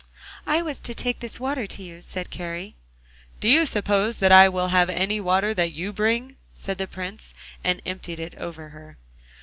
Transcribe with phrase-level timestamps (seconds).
[0.47, 2.73] 'I was to take this water to you,' said Kari.
[3.39, 7.35] 'Do you suppose that I will have any water that you bring?' said the Prince,
[7.63, 8.97] and emptied it over her.